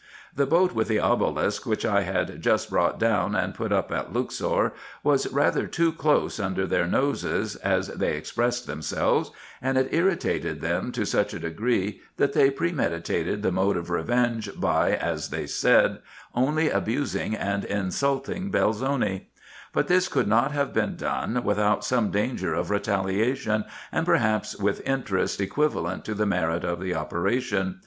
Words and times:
The 0.35 0.47
boat 0.47 0.71
with 0.73 0.87
the 0.87 0.97
obelisk 0.99 1.67
which 1.67 1.85
I 1.85 2.01
had 2.01 2.41
just 2.41 2.71
brought 2.71 2.97
down 2.97 3.35
and 3.35 3.53
put 3.53 3.71
up 3.71 3.91
at 3.91 4.11
Luxor, 4.11 4.73
was 5.03 5.31
rather 5.31 5.67
too 5.67 5.91
close 5.91 6.39
under 6.39 6.65
their 6.65 6.87
noses, 6.87 7.55
as 7.57 7.87
they 7.89 8.15
expressed 8.17 8.65
themselves; 8.65 9.29
and 9.61 9.77
it 9.77 9.89
irritated 9.93 10.59
them 10.59 10.91
to 10.93 11.05
such 11.05 11.35
a 11.35 11.39
degree, 11.39 12.01
that 12.17 12.33
they 12.33 12.49
premeditated 12.49 13.43
the 13.43 13.51
mode 13.51 13.77
of 13.77 13.91
revenge 13.91 14.49
by, 14.59 14.95
as 14.95 15.29
they 15.29 15.45
said, 15.45 15.99
only 16.33 16.71
abusing 16.71 17.35
and 17.35 17.63
insulting 17.65 18.49
Belzoni; 18.49 19.27
but 19.71 19.87
this 19.87 20.07
could 20.07 20.27
not 20.27 20.51
have 20.51 20.73
been 20.73 20.95
done 20.95 21.43
without 21.43 21.85
some 21.85 22.09
danger 22.09 22.55
of 22.55 22.71
retaliation, 22.71 23.65
and 23.91 24.07
perhaps 24.07 24.55
with 24.57 24.81
interest 24.83 25.39
equivalent 25.39 26.03
to 26.05 26.15
the 26.15 26.25
merit 26.25 26.63
of 26.63 26.79
the 26.79 26.95
operation. 26.95 27.77